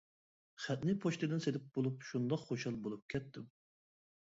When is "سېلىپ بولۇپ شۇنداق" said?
1.45-2.49